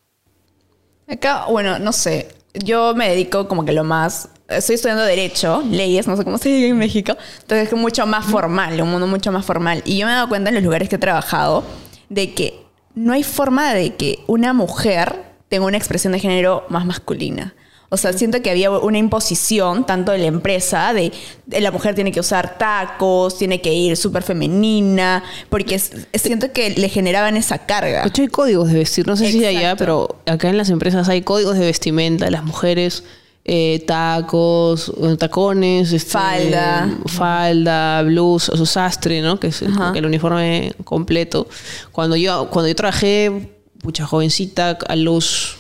[1.09, 2.29] Acá, bueno, no sé.
[2.55, 4.31] Yo me dedico como que lo más.
[4.49, 7.17] Estoy estudiando Derecho, leyes, no sé cómo se dice en México.
[7.43, 9.83] Entonces es mucho más formal, un mundo mucho más formal.
[9.85, 11.65] Y yo me he dado cuenta en los lugares que he trabajado
[12.09, 12.65] de que
[12.95, 17.55] no hay forma de que una mujer tenga una expresión de género más masculina.
[17.93, 21.13] O sea, siento que había una imposición, tanto de la empresa, de,
[21.47, 26.53] de la mujer tiene que usar tacos, tiene que ir súper femenina, porque es- siento
[26.53, 28.03] que le generaban esa carga.
[28.03, 29.07] De hecho, hay códigos de vestir.
[29.09, 29.77] No sé si allá, Exacto.
[29.79, 32.31] pero acá en las empresas hay códigos de vestimenta.
[32.31, 33.03] Las mujeres,
[33.45, 36.89] eh, tacos, tacones, este, Falda.
[37.07, 39.41] falda, blues, o sastre, ¿no?
[39.41, 41.49] Que es el uniforme completo.
[41.91, 43.51] Cuando yo, cuando yo trabajé,
[43.83, 45.57] mucha jovencita, a los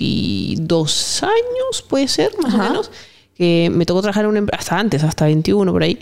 [0.00, 2.64] 22 años, puede ser, más Ajá.
[2.66, 2.90] o menos,
[3.36, 5.98] que me tocó trabajar en una hasta antes, hasta 21 por ahí.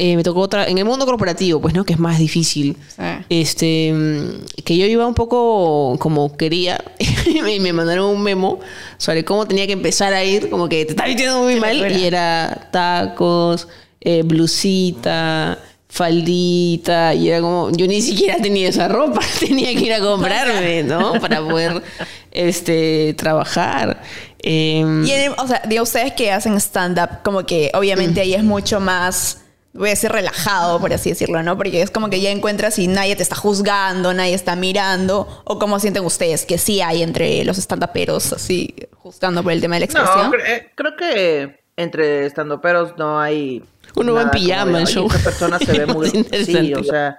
[0.00, 1.84] eh, me tocó tra- en el mundo corporativo, pues, ¿no?
[1.84, 2.76] Que es más difícil.
[2.88, 3.02] Sí.
[3.30, 6.80] Este, mm, que yo iba un poco como quería
[7.26, 8.60] y me, me mandaron un memo
[8.96, 11.78] sobre cómo tenía que empezar a ir, como que te está vistiendo muy Qué mal
[11.80, 11.98] locura.
[11.98, 13.66] y era tacos,
[14.00, 19.92] eh, blusita, faldita y era como, yo ni siquiera tenía esa ropa, tenía que ir
[19.92, 21.14] a comprarme, ¿no?
[21.20, 21.82] Para poder
[22.30, 24.00] este, trabajar.
[24.40, 28.44] Em, Y, en- o sea, digo, ustedes que hacen stand-up, como que obviamente ahí es
[28.44, 31.56] mucho más, voy a decir, relajado, por así decirlo, ¿no?
[31.56, 35.42] Porque es como que ya encuentras y nadie te está juzgando, nadie está mirando.
[35.44, 39.76] ¿O cómo sienten ustedes que sí hay entre los stand-uperos, así, juzgando por el tema
[39.76, 40.30] de la expresión?
[40.30, 43.62] No, cre- eh, creo que entre estandoperos no hay.
[43.94, 45.06] Uno va en como pijama de, al "Oye, show".
[45.06, 46.10] Esa persona se ve muy.
[46.10, 47.18] Sí, o sea.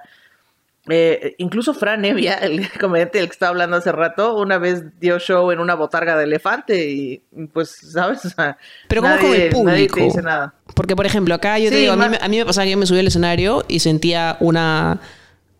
[0.88, 5.18] eh, incluso Fran Evia, el comediante del que estaba hablando hace rato, una vez dio
[5.18, 8.24] show en una botarga de elefante y pues, ¿sabes?
[8.24, 8.56] O sea,
[8.88, 9.50] Pero ¿cómo con el nadie- Nadie
[9.88, 9.94] público?
[9.96, 10.54] te dice nada.
[10.74, 12.78] Porque, por ejemplo, acá yo te digo, a mí, a mí me pasaba que yo
[12.78, 15.00] me subía al escenario y sentía una...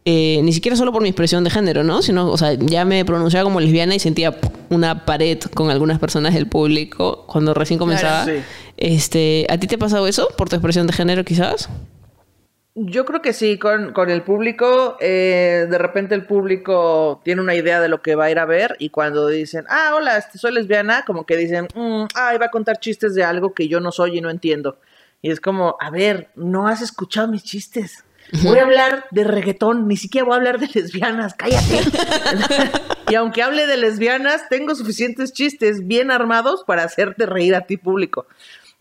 [0.06, 2.00] eh, ni siquiera solo por mi expresión de género, ¿no?
[2.00, 4.34] Sino, o sea, ya me pronunciaba como lesbiana y sentía
[4.70, 8.24] una pared con algunas personas del público cuando recién comenzaba.
[8.24, 8.40] sí.
[8.80, 11.68] Este, ¿A ti te ha pasado eso por tu expresión de género, quizás?
[12.74, 17.54] Yo creo que sí, con, con el público, eh, de repente el público tiene una
[17.54, 20.38] idea de lo que va a ir a ver y cuando dicen, ah, hola, este,
[20.38, 23.80] soy lesbiana, como que dicen, "Mm, ay, va a contar chistes de algo que yo
[23.80, 24.78] no soy y no entiendo.
[25.20, 28.04] Y es como, a ver, no has escuchado mis chistes.
[28.44, 31.80] Voy a hablar de reggaetón, ni siquiera voy a hablar de lesbianas, cállate.
[33.10, 37.76] y aunque hable de lesbianas, tengo suficientes chistes bien armados para hacerte reír a ti
[37.76, 38.26] público.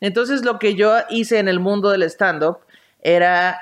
[0.01, 2.59] Entonces lo que yo hice en el mundo del stand-up
[3.01, 3.59] era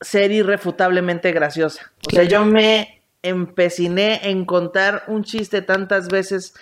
[0.00, 1.92] ser irrefutablemente graciosa.
[2.06, 6.54] O sea, yo me empeciné en contar un chiste tantas veces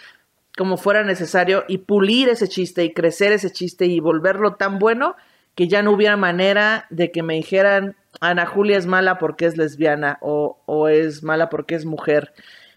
[0.57, 5.15] como fuera necesario y pulir ese chiste y crecer ese chiste y volverlo tan bueno
[5.55, 9.57] que ya no hubiera manera de que me dijeran Ana Julia es mala porque es
[9.57, 12.33] lesbiana o, o es mala porque es mujer.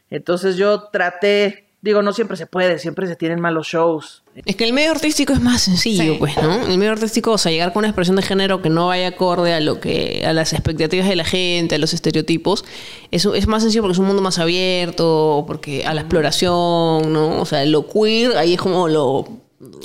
[0.10, 4.24] Entonces yo traté, digo, no siempre se puede, siempre se tienen malos shows.
[4.46, 6.16] Es que el medio artístico es más sencillo, Sí.
[6.20, 6.66] pues, ¿no?
[6.68, 9.54] El medio artístico, o sea, llegar con una expresión de género que no vaya acorde
[9.54, 12.66] a lo que, a las expectativas de la gente, a los estereotipos,
[13.12, 17.40] eso es más sencillo porque es un mundo más abierto, porque a la exploración, ¿no?
[17.42, 19.26] O sea, lo queer ahí es como lo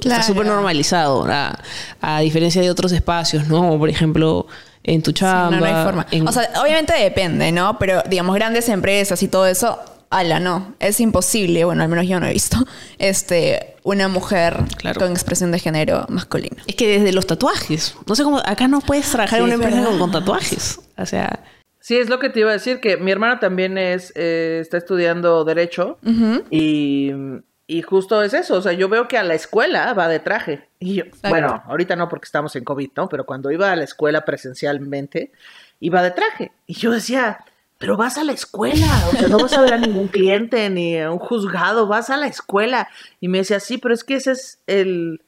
[0.00, 0.20] Claro.
[0.20, 1.58] está súper normalizado, a,
[2.00, 3.58] a diferencia de otros espacios, ¿no?
[3.58, 4.46] Como, por ejemplo,
[4.84, 5.50] en tu Sí, chamba.
[5.50, 6.06] no, no hay forma.
[6.12, 7.76] en- O sea, obviamente depende, ¿no?
[7.78, 9.78] Pero, digamos, grandes empresas y todo eso,
[10.18, 10.74] ala, no.
[10.80, 12.56] Es imposible, bueno, al menos yo no he visto,
[12.98, 15.00] este, una mujer Claro.
[15.00, 16.62] con expresión de género masculina.
[16.66, 19.64] es que desde los tatuajes, no sé cómo, acá no puedes trabajar en Sí, una
[19.66, 20.80] es empresa con tatuajes.
[20.96, 21.40] O sea,
[21.80, 24.78] Sí, es lo que te iba a decir, que mi hermana también es, eh, está
[24.78, 25.98] estudiando Derecho
[26.50, 27.10] y,
[27.66, 30.66] y justo es eso, o sea, yo veo que a la escuela va de traje.
[30.78, 33.08] Y yo, bueno, ahorita no porque estamos en COVID, ¿no?
[33.10, 35.30] Pero cuando iba a la escuela presencialmente,
[35.80, 36.52] iba de traje.
[36.66, 37.44] Y yo decía,
[37.84, 40.98] pero vas a la escuela, o sea, no vas a ver a ningún cliente ni
[40.98, 42.88] a un juzgado, vas a la escuela.
[43.20, 45.20] Y me decía, sí, pero es que ese es el,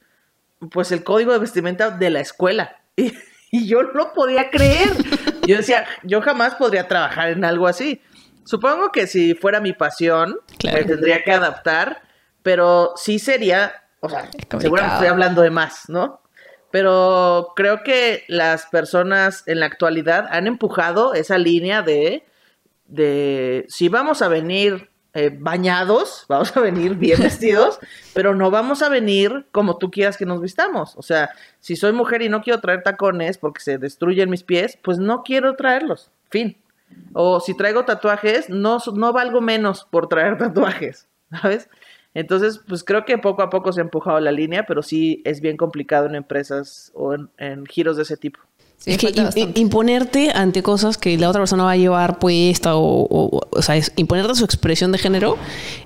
[0.71, 2.77] pues el código de vestimenta de la escuela.
[2.95, 3.13] Y,
[3.51, 4.89] y yo no podía creer.
[5.45, 8.01] Yo decía, yo jamás podría trabajar en algo así.
[8.43, 10.79] Supongo que si fuera mi pasión, Claro.
[10.79, 12.01] me tendría que adaptar,
[12.41, 16.21] pero sí sería, o sea, seguramente estoy hablando de más, ¿no?
[16.71, 22.25] Pero creo que las personas en la actualidad han empujado esa línea de,
[22.87, 27.79] de si vamos a venir eh, bañados, vamos a venir bien vestidos,
[28.13, 30.95] pero no vamos a venir como tú quieras que nos vistamos.
[30.95, 34.77] O sea, si soy mujer y no quiero traer tacones porque se destruyen mis pies,
[34.83, 36.11] pues no quiero traerlos.
[36.29, 36.57] Fin.
[37.13, 41.69] O si traigo tatuajes, no, no valgo menos por traer tatuajes, ¿sabes?
[42.13, 45.41] Entonces, pues creo que poco a poco se ha empujado la línea, pero sí es
[45.41, 48.39] bien complicado en empresas o en, en giros de ese tipo.
[48.79, 53.07] Sí, es que imponerte ante cosas que la otra persona va a llevar puesta o,
[53.09, 55.35] o, o sea, es imponerte a su expresión de género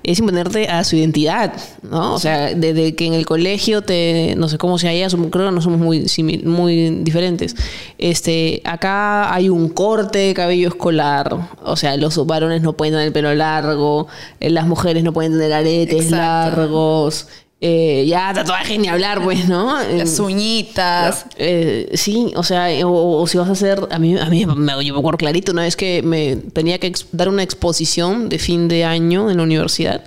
[0.04, 2.14] es imponerte a su identidad, ¿no?
[2.14, 5.52] O sea, desde que en el colegio te, no sé cómo sea som- creo que
[5.54, 6.06] no somos muy,
[6.44, 7.56] muy diferentes.
[7.98, 13.06] Este, acá hay un corte de cabello escolar, o sea, los varones no pueden tener
[13.06, 14.06] el pelo largo,
[14.38, 16.60] eh, las mujeres no pueden tener aretes Exacto.
[16.60, 17.26] largos.
[17.64, 19.80] Eh, ya tatuajes ni hablar, pues, ¿no?
[19.80, 21.26] Las uñitas.
[21.36, 24.84] Eh, sí, o sea, o, o si vas a hacer, a mí, a mí me,
[24.84, 28.66] yo me acuerdo clarito una vez que me tenía que dar una exposición de fin
[28.66, 30.02] de año en la universidad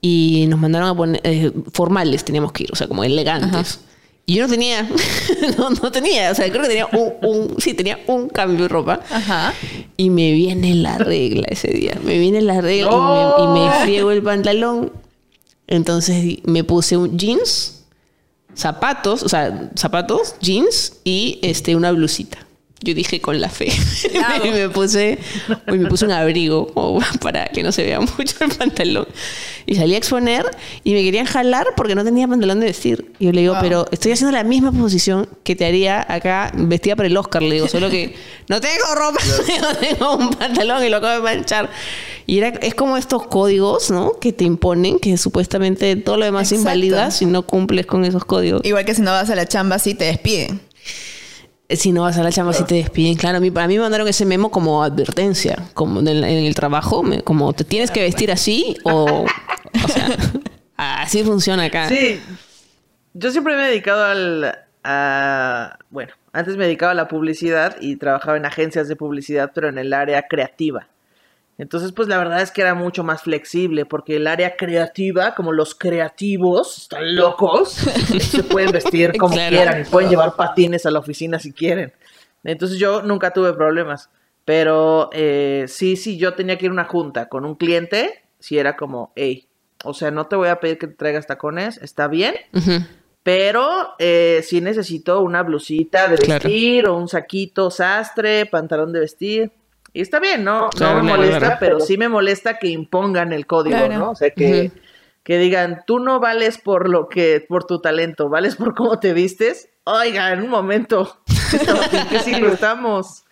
[0.00, 3.80] y nos mandaron a poner eh, formales, teníamos que ir, o sea, como elegantes.
[4.26, 4.88] Y yo no tenía,
[5.58, 8.68] no, no tenía, o sea, creo que tenía un, un- sí, tenía un cambio de
[8.68, 9.00] ropa.
[9.10, 9.52] Ajá.
[9.96, 11.94] Y me viene la regla ese día.
[12.04, 14.92] Me viene la regla y me- y, me, friego el pantalón.
[15.70, 17.84] Entonces me puse un jeans,
[18.54, 22.38] zapatos, o sea, zapatos, jeans y este, una blusita.
[22.82, 23.70] Yo dije con la fe.
[24.44, 25.18] Y me puse,
[25.66, 29.06] y me puse un abrigo como para que no se vea mucho el pantalón.
[29.66, 30.46] Y salí a exponer
[30.82, 33.12] y me querían jalar porque no tenía pantalón de vestir.
[33.18, 36.96] Y yo le digo, pero estoy haciendo la misma posición que te haría acá vestida
[36.96, 37.42] para el Oscar.
[37.42, 38.14] Le digo, solo que
[38.48, 39.20] no tengo ropa,
[39.60, 41.70] no tengo un pantalón y lo acabo de manchar.
[42.26, 44.18] Y era, es como estos códigos, ¿no?
[44.20, 46.60] Que te imponen, que supuestamente todo lo demás Exacto.
[46.60, 48.62] invalida si no cumples con esos códigos.
[48.64, 50.60] Igual que si no vas a la chamba, sí te despiden.
[51.76, 53.16] Si no vas a la chamba, si te despiden.
[53.16, 57.04] Claro, a mí, a mí me mandaron ese memo como advertencia, como en el, trabajo,
[57.24, 59.26] como te tienes que vestir así o...
[59.84, 60.08] O sea,
[60.76, 61.88] así funciona acá.
[61.88, 62.20] Sí.
[63.12, 64.58] Yo siempre me he dedicado al.
[64.82, 69.68] A, bueno, antes me dedicaba a la publicidad y trabajaba en agencias de publicidad, pero
[69.68, 70.88] en el área creativa.
[71.60, 75.52] Entonces, pues la verdad es que era mucho más flexible, porque el área creativa, como
[75.52, 77.72] los creativos, están locos,
[78.20, 79.54] se pueden vestir como Claro.
[79.56, 81.92] quieran y pueden llevar patines a la oficina si quieren.
[82.44, 84.08] Entonces yo nunca tuve problemas.
[84.46, 88.56] Pero eh, sí, sí, yo tenía que ir a una junta con un cliente, si
[88.58, 89.46] era como, hey,
[89.84, 92.34] o sea, no te voy a pedir que te traigas tacones, está bien,
[93.22, 96.42] pero eh, sí necesito una blusita de Claro.
[96.48, 99.52] vestir o un saquito sastre, pantalón de vestir.
[99.92, 100.70] Y está bien, ¿no?
[100.78, 103.98] No me molesta, pero sí me molesta que impongan el código, Claro.
[103.98, 104.10] ¿no?
[104.10, 104.70] O sea, que,
[105.24, 109.12] que digan, tú no vales por lo que, por tu talento, vales por cómo te
[109.12, 109.68] vistes.
[109.84, 111.18] Oiga, en un momento,
[111.92, 113.24] ¿en qué siglo estamos?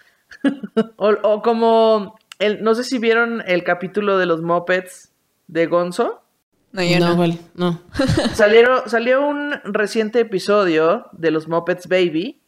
[0.96, 5.12] o, o como, el, no sé si vieron el capítulo de los Muppets
[5.46, 6.22] de Gonzo.
[6.72, 7.16] No, yo no, no.
[7.16, 7.80] vale, no.
[8.34, 12.42] Salieron, salió un reciente episodio de los Muppets Baby.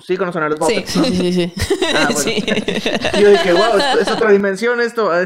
[0.00, 0.60] Sí conocen a los.
[0.60, 0.90] Muppets.
[0.90, 1.32] Sí, sí, sí.
[1.32, 1.52] sí.
[1.94, 2.18] Ah, bueno.
[2.18, 2.44] Sí.
[3.20, 5.10] Yo dije, wow, es otra dimensión esto.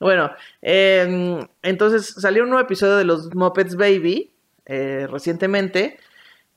[0.00, 0.30] Bueno,
[0.62, 4.30] eh, entonces salió un nuevo episodio de los Muppets Baby
[4.64, 5.98] eh, recientemente.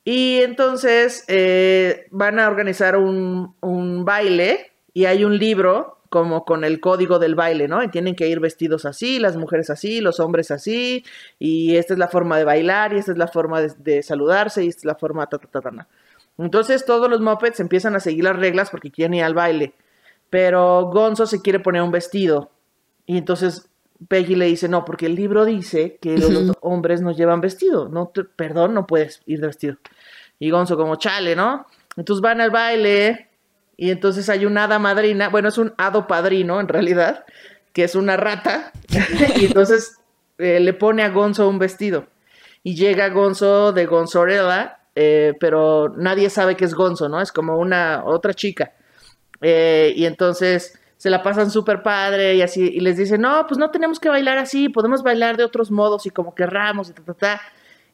[0.04, 6.65] Y entonces eh, van a organizar un, un baile y hay un libro como con
[6.65, 7.82] el código del baile, ¿no?
[7.82, 11.06] Y tienen que ir vestidos así, las mujeres así, los hombres así,
[11.39, 14.65] y esta es la forma de bailar, y esta es la forma de, de saludarse,
[14.65, 15.88] y esta es la forma ta, ta, ta, ta.
[16.41, 19.73] Entonces todos los Muppets empiezan a seguir las reglas porque quieren ir al baile.
[20.30, 22.51] Pero Gonzo se quiere poner un vestido.
[23.06, 23.69] Y entonces
[24.08, 27.89] Peggy le dice, no, porque el libro dice que los hombres no llevan vestido.
[27.89, 29.77] No, te- perdón, no puedes ir de vestido.
[30.39, 31.67] Y Gonzo como, chale, ¿no?
[31.97, 33.27] Entonces van al baile
[33.77, 37.25] y entonces hay una hada madrina, bueno, es un hado padrino en realidad,
[37.73, 38.71] que es una rata.
[39.39, 39.97] y entonces
[40.38, 42.08] eh, le pone a Gonzo un vestido.
[42.63, 47.21] Y llega Gonzo de Gonzorella, eh, pero nadie sabe que es Gonzo, ¿no?
[47.21, 48.73] Es como una otra chica.
[49.41, 53.58] Eh, y entonces se la pasan súper padre y así, y les dicen, no, pues
[53.58, 57.04] no tenemos que bailar así, podemos bailar de otros modos y como querramos y ta,
[57.04, 57.41] ta, ta.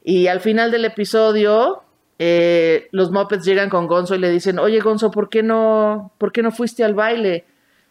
[0.04, 1.82] Y al final del episodio,
[2.18, 6.32] eh, los Muppets llegan con Gonzo y le dicen, oye Gonzo, ¿por qué no, por
[6.32, 7.46] qué no fuiste al baile?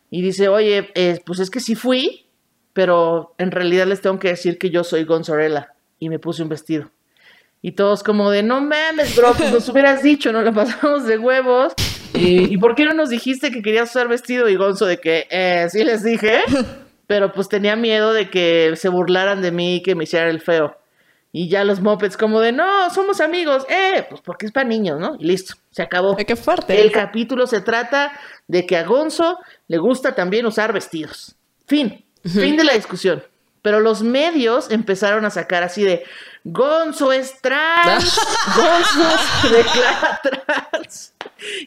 [0.09, 2.27] Y dice, oye, eh, pues es que sí fui,
[2.73, 6.49] pero en realidad les tengo que decir que yo soy Gonzorella y me puse un
[6.49, 6.91] vestido.
[7.61, 11.17] Y todos como de, no mames, bro, pues nos hubieras dicho, nos la pasamos de
[11.17, 11.73] huevos.
[12.13, 14.47] ¿Y, ¿y por qué no nos dijiste que querías usar vestido?
[14.47, 16.41] Y Gonzo de que, eh, sí les dije,
[17.07, 20.41] pero pues tenía miedo de que se burlaran de mí y que me hicieran el
[20.41, 20.77] feo.
[21.31, 24.99] Y ya los mopeds como de, no, somos amigos, eh, pues porque es para niños,
[24.99, 25.17] ¿no?
[25.19, 26.15] Y listo, se acabó.
[26.15, 26.81] Qué fuerte.
[26.81, 28.11] El capítulo se trata
[28.47, 31.35] de que a Gonzo le gusta también usar vestidos.
[31.65, 33.23] Fin, fin de la discusión.
[33.67, 36.05] Pero los medios empezaron a sacar así de
[36.45, 38.17] Gonzo es trans,
[38.55, 41.13] Gonzo se declara trans.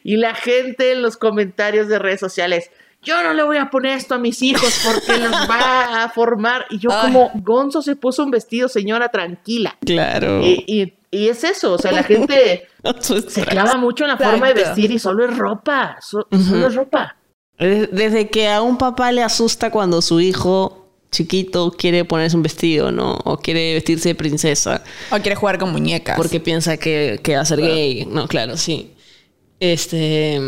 [0.03, 2.71] Y la gente en los comentarios de redes sociales,
[3.03, 6.65] yo no le voy a poner esto a mis hijos porque los va a formar.
[6.71, 7.01] Y yo Ay.
[7.13, 9.77] como, Gonzo se puso un vestido, señora, tranquila.
[9.85, 10.41] Claro.
[10.41, 12.67] Y, y- y es eso, o sea, la gente
[13.27, 16.73] se clava mucho en la forma de vestir y solo es ropa, so- solo es
[16.73, 17.15] ropa.
[17.59, 20.80] Desde desde que a un papá le asusta cuando su hijo
[21.11, 23.19] chiquito quiere ponerse un vestido, ¿no?
[23.25, 26.15] O quiere vestirse de princesa O quieres jugar con muñecas.
[26.15, 28.05] porque piensa que, que va a ser gay.
[28.05, 28.91] No, claro, sí.
[29.59, 30.39] Este.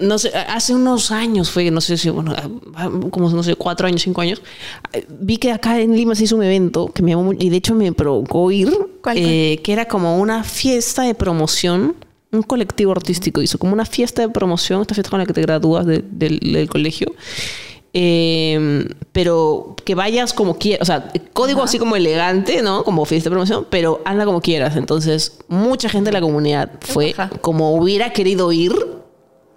[0.00, 2.32] No sé, hace unos años fue, no sé si, bueno,
[3.10, 4.40] como no sé, cuatro años, cinco años,
[4.92, 7.48] eh, vi que acá en Lima se hizo un evento que me llamó mucho, y
[7.48, 8.70] de hecho me provocó ir,
[9.02, 11.96] ¿Cuál, eh, que era como una fiesta de promoción,
[12.30, 15.42] un colectivo artístico hizo como una fiesta de promoción, esta fiesta con la que te
[15.42, 17.12] gradúas de- del, del colegio.
[17.94, 22.84] Eh, pero que vayas como quieras, o sea, código así como elegante, ¿no?
[22.84, 24.76] Como fiesta de promoción, pero anda como quieras.
[24.76, 27.30] Entonces, mucha gente de la comunidad fue Ajá.
[27.40, 28.72] como hubiera querido ir,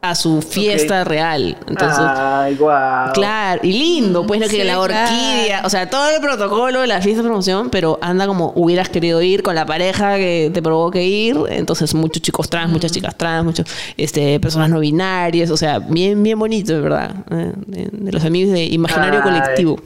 [0.04, 1.58] a su fiesta real.
[1.68, 3.14] Entonces, Ay, guau.
[3.14, 5.68] Claro, y lindo, pues no que Sí, la orquídea, claro.
[5.68, 9.22] o sea, todo el protocolo de la fiesta de promoción, pero anda como hubieras querido
[9.22, 13.46] ir con la pareja que te provoque ir, entonces muchos chicos trans, muchas chicas trans,
[13.46, 18.12] muchos este personas no binarias, o sea, bien bien bonito, de verdad, eh, de, de
[18.12, 19.32] los amigos de Imaginario Ay.
[19.32, 19.80] Colectivo.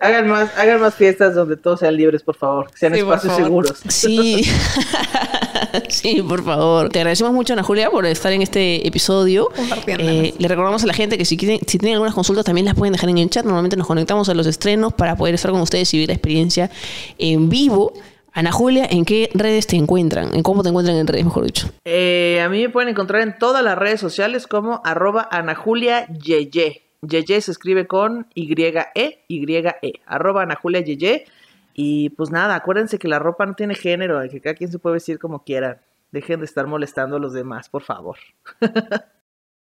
[0.00, 2.70] Hagan más, hagan más fiestas donde todos sean libres, por favor.
[2.70, 3.74] Que sean Sí, espacios seguros.
[3.88, 4.42] Sí.
[5.88, 6.88] sí, por favor.
[6.88, 9.48] Te agradecemos mucho, Ana Julia, por estar en este episodio.
[9.86, 12.74] Eh, le recordamos a la gente que si, quieren, si tienen algunas consultas también las
[12.74, 13.44] pueden dejar en el chat.
[13.44, 16.70] Normalmente nos conectamos a los estrenos para poder estar con ustedes y vivir la experiencia
[17.18, 17.92] en vivo.
[18.32, 20.34] Ana Julia, ¿en qué redes te encuentran?
[20.34, 21.68] ¿En cómo te encuentran en redes, mejor dicho?
[21.84, 26.82] Eh, a mí me pueden encontrar en todas las redes sociales como arroba anajulia Yeye.
[27.02, 31.26] Yeye se escribe con Y-E, Y-E, arroba anajulia Yeye.
[31.80, 34.94] Y pues nada, acuérdense que la ropa no tiene género, que cada quien se puede
[34.94, 35.80] vestir como quiera.
[36.10, 38.16] Dejen de estar molestando a los demás, por favor.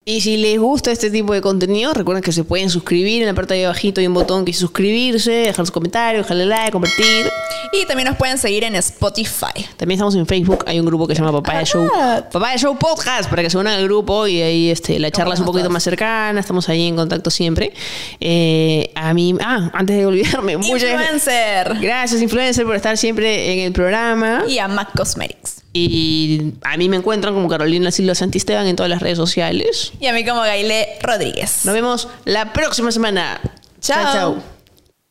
[0.09, 3.21] Y si les gusta este tipo de contenido, recuerden que se pueden suscribir.
[3.21, 6.47] En la parte de abajito hay un botón que dice suscribirse, dejar sus comentarios, dejarle
[6.47, 7.29] like, compartir.
[7.71, 9.67] Y también nos pueden seguir en Spotify.
[9.77, 11.87] También estamos en Facebook, hay un grupo que se llama Papaya Show.
[12.31, 15.41] Papaya Show Podcast, para que se unan al grupo y ahí este, la charla es
[15.41, 17.71] un poquito más cercana, estamos ahí en contacto siempre.
[18.19, 21.77] Eh, a mí, ah, antes de olvidarme, muchas Influencer.
[21.79, 24.43] gracias influencer por estar siempre en el programa.
[24.47, 25.59] Y a Mac Cosmetics.
[25.71, 29.93] Y a mí me encuentran como Carolina Silva Santisteban en todas las redes sociales.
[29.99, 31.65] Y a mí como Gaile Rodríguez.
[31.65, 33.41] Nos vemos la próxima semana.
[33.81, 34.13] Chao.
[34.13, 34.43] chao.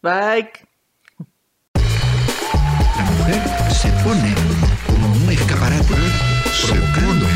[0.02, 0.50] Bye.
[1.74, 4.34] La mujer se pone
[4.86, 5.94] como un escaparate
[6.54, 7.26] Se pone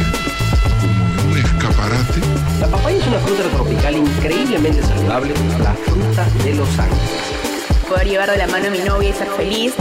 [0.80, 2.20] como un escaparate
[2.60, 7.10] La papaya es una fruta tropical increíblemente saludable, la fruta de los ángeles.
[7.88, 9.74] Poder llevar de la mano a mi novia y ser feliz.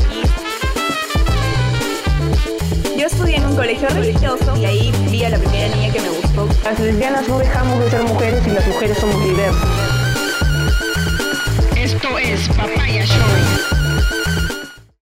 [3.02, 6.10] Yo estudié en un colegio religioso y ahí vi a la primera niña que me
[6.10, 6.48] gustó.
[6.64, 9.70] Las lesbianas no dejamos de ser mujeres y las mujeres somos diversas.
[11.76, 14.21] Esto es Papaya Show.